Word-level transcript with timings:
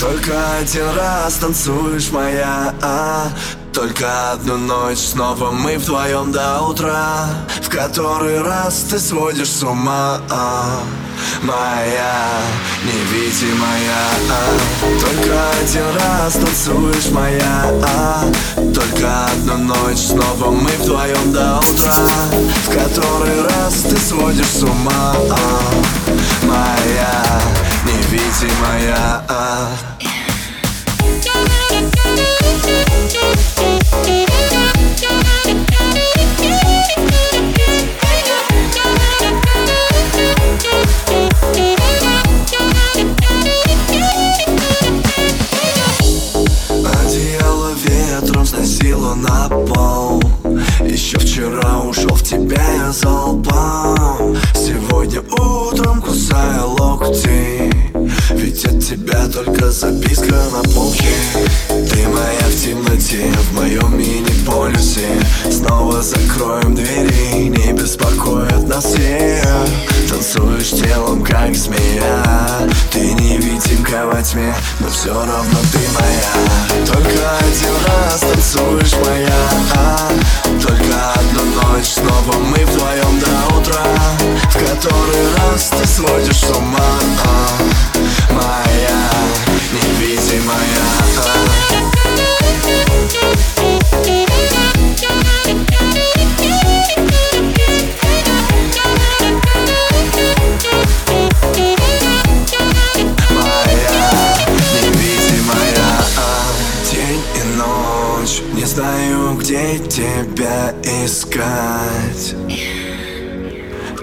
Только 0.00 0.56
один 0.58 0.88
раз 0.96 1.34
танцуешь 1.34 2.10
моя 2.10 2.74
а, 2.80 3.28
Только 3.70 4.32
одну 4.32 4.56
ночь 4.56 4.96
снова 4.96 5.50
мы 5.50 5.76
вдвоем 5.76 6.32
до 6.32 6.62
утра. 6.62 7.26
В 7.60 7.68
который 7.68 8.40
раз 8.40 8.86
ты 8.88 8.98
сводишь 8.98 9.50
с 9.50 9.62
ума 9.62 10.22
а, 10.30 10.80
Моя 11.42 12.30
невидимая 12.82 14.00
а, 14.30 15.00
Только 15.00 15.50
один 15.60 15.94
раз 15.94 16.32
танцуешь 16.32 17.10
моя 17.10 17.70
а, 17.84 18.24
Только 18.56 19.26
одну 19.26 19.58
ночь 19.58 19.98
снова 19.98 20.50
мы 20.50 20.70
вдвоем 20.80 21.30
до 21.30 21.58
утра. 21.58 21.94
В 22.64 22.70
который 22.70 23.42
раз 23.42 23.82
ты 23.82 23.98
сводишь 23.98 24.46
с 24.46 24.62
ума 24.62 25.14
а, 25.30 26.46
Моя 26.46 27.39
невидимая 28.30 29.24
а. 29.28 29.68
Одеяло 47.02 47.72
ветром 47.84 48.46
сносило 48.46 49.14
на 49.14 49.48
пол 49.48 50.22
Еще 50.86 51.18
вчера 51.18 51.80
ушел 51.80 52.14
в 52.14 52.22
тебя 52.22 52.62
я 52.76 52.92
залпом 52.92 54.36
Сегодня 54.54 55.20
утром 55.22 56.00
кусая 56.00 56.19
записка 59.70 60.34
на 60.52 60.62
полке. 60.74 61.14
Ты 61.68 62.08
моя 62.08 62.48
в 62.48 62.56
темноте, 62.56 63.32
в 63.50 63.54
моем 63.54 63.96
мини-полюсе. 63.96 65.06
Снова 65.50 66.02
закроем 66.02 66.74
двери, 66.74 67.48
не 67.48 67.72
беспокоят 67.72 68.66
нас 68.66 68.86
все 68.86 69.42
Танцуешь 70.08 70.70
телом, 70.70 71.22
как 71.22 71.54
змея. 71.54 72.24
Ты 72.90 73.12
невидимка 73.14 74.06
во 74.06 74.20
тьме, 74.22 74.52
но 74.80 74.88
все 74.88 75.14
равно 75.14 75.58
ты 75.72 75.78
моя. 75.94 76.84
Только 76.86 77.38
один 77.38 77.74
раз 77.86 78.20
танцуешь 78.20 78.94
моя? 79.06 80.08
Только 80.60 81.12
одну 81.14 81.44
ночь, 81.62 81.86
снова 81.86 82.38
мы 82.38 82.64
вдвоем 82.64 83.20
до 83.20 83.56
утра. 83.56 83.86
В 84.50 84.54
который 84.54 85.26
раз 85.36 85.70
ты 85.70 85.86
сводишь 85.86 86.40
с 86.40 86.50
ума 86.50 86.80
знаю, 108.70 109.34
где 109.34 109.78
тебя 109.80 110.72
искать. 110.84 112.36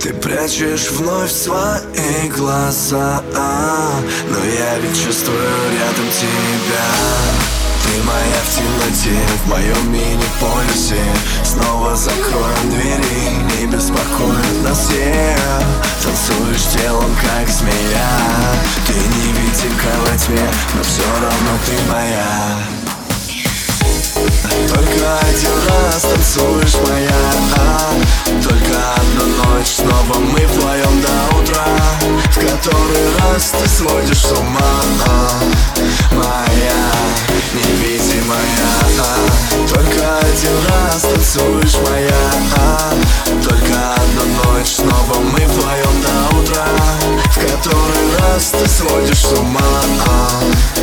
Ты 0.00 0.14
прячешь 0.14 0.90
вновь 0.92 1.30
свои 1.30 2.28
глаза 2.34 3.22
Но 4.30 4.38
я 4.38 4.78
ведь 4.78 5.04
чувствую 5.04 5.38
рядом 5.70 6.08
тебя. 6.18 6.88
Ты 7.84 8.02
моя 8.04 8.40
в 8.42 8.56
темноте, 8.56 9.20
в 9.44 9.48
моем 9.50 9.92
мини-полюсе. 9.92 11.04
Снова 11.44 11.94
закроем 11.94 12.70
двери, 12.70 13.60
не 13.60 13.66
беспокоит 13.66 14.62
нас 14.62 14.78
все 14.78 15.36
Танцуешь 16.02 16.72
телом, 16.72 17.10
как 17.20 17.48
змея. 17.50 18.08
Ты 18.86 18.94
невидимка 18.94 19.92
во 20.06 20.16
тьме, 20.16 20.48
но 20.74 20.82
все 20.82 21.02
равно 21.20 21.58
ты 21.66 21.92
моя 21.92 22.83
танцуешь 26.34 26.74
моя 26.86 27.10
а? 27.56 27.90
Только 28.42 28.94
одну 28.96 29.26
ночь 29.44 29.76
снова 29.76 30.18
мы 30.18 30.46
вдвоем 30.46 31.00
до 31.00 31.36
утра 31.36 31.66
В 32.30 32.34
который 32.34 33.18
раз 33.20 33.52
ты 33.52 33.68
сводишь 33.68 34.18
с 34.18 34.32
ума 34.32 34.60
а? 35.06 35.30
Моя 36.12 36.90
невидимая 37.54 38.38
а? 38.98 39.68
Только 39.68 40.18
один 40.18 40.56
раз 40.68 41.02
танцуешь 41.02 41.76
моя 41.88 42.30
а? 42.56 42.92
Только 43.42 43.94
одну 43.94 44.52
ночь 44.54 44.74
снова 44.76 45.20
мы 45.20 45.40
вдвоем 45.46 46.02
до 46.02 46.36
утра 46.36 46.66
В 47.30 47.34
который 47.34 48.18
раз 48.20 48.50
ты 48.50 48.68
сводишь 48.68 49.24
с 49.24 49.32
ума 49.32 49.60
а? 50.06 50.73